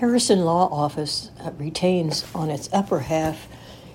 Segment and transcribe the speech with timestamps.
[0.00, 3.46] Harrison Law Office uh, retains on its upper half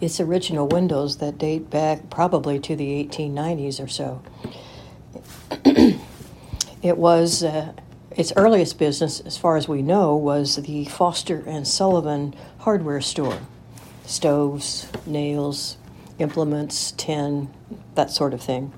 [0.00, 4.22] its original windows that date back probably to the 1890s or so.
[6.84, 7.72] it was uh,
[8.12, 13.40] its earliest business, as far as we know, was the Foster and Sullivan hardware store
[14.06, 15.78] stoves, nails,
[16.20, 17.50] implements, tin,
[17.96, 18.72] that sort of thing.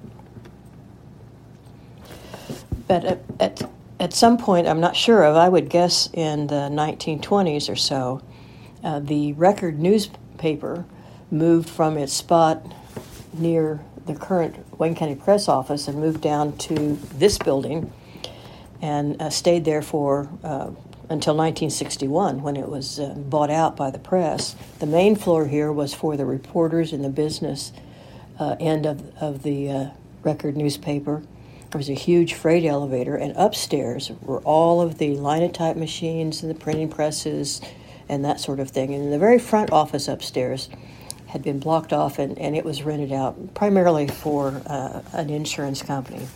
[2.89, 6.71] But at, at, at some point, I'm not sure of, I would guess in the
[6.71, 8.23] 1920s or so,
[8.83, 10.87] uh, the record newspaper
[11.31, 12.65] moved from its spot
[13.35, 17.93] near the current Wayne County Press office and moved down to this building
[18.81, 20.71] and uh, stayed there for uh,
[21.11, 24.57] until 1961 when it was uh, bought out by the press.
[24.79, 27.71] The main floor here was for the reporters and the business
[28.39, 29.87] uh, end of, of the uh,
[30.23, 31.23] record newspaper.
[31.71, 36.51] There was a huge freight elevator, and upstairs were all of the linotype machines and
[36.51, 37.61] the printing presses
[38.09, 38.93] and that sort of thing.
[38.93, 40.69] And the very front office upstairs,
[41.31, 45.83] had been blocked off and, and it was rented out primarily for uh, an insurance
[45.83, 46.27] company.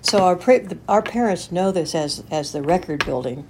[0.00, 0.40] So our,
[0.88, 3.48] our parents know this as, as the record building.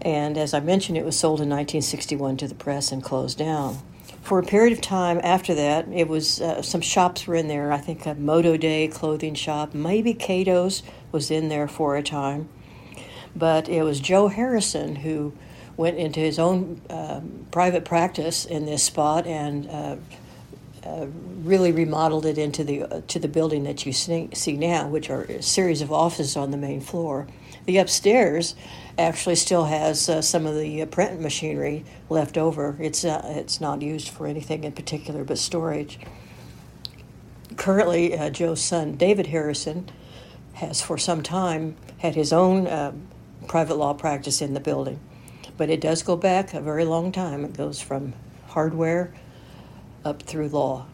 [0.00, 3.78] And as I mentioned, it was sold in 1961 to the press and closed down.
[4.22, 7.72] For a period of time after that, it was uh, some shops were in there.
[7.72, 12.48] I think a Mode O'Day clothing shop, maybe Cato's was in there for a time.
[13.36, 15.32] But it was Joe Harrison who
[15.76, 19.96] went into his own uh, private practice in this spot and uh,
[20.84, 21.06] uh,
[21.42, 25.10] really remodeled it into the uh, to the building that you see, see now, which
[25.10, 27.26] are a series of offices on the main floor.
[27.66, 28.54] The upstairs
[28.98, 32.76] actually still has uh, some of the uh, print machinery left over.
[32.78, 35.98] It's it's not used for anything in particular but storage.
[37.56, 39.88] Currently, Joe's son David Harrison
[40.54, 43.06] has for some time had his own
[43.48, 45.00] private law practice in the building
[45.56, 47.44] but it does go back a very long time.
[47.44, 48.14] It goes from
[48.48, 49.12] hardware
[50.04, 50.86] up through law.